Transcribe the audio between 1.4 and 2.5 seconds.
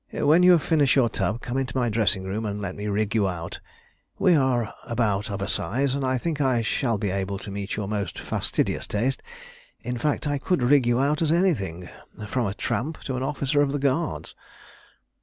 come into my dressing room,